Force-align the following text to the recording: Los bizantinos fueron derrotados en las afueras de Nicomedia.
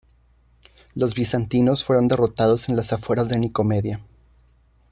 Los 0.95 1.13
bizantinos 1.13 1.83
fueron 1.83 2.07
derrotados 2.07 2.69
en 2.69 2.75
las 2.75 2.91
afueras 2.91 3.29
de 3.29 3.37
Nicomedia. 3.37 3.99